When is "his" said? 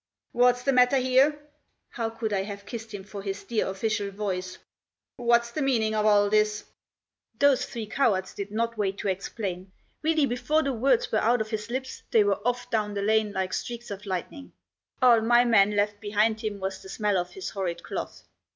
3.21-3.43, 11.51-11.69, 17.33-17.51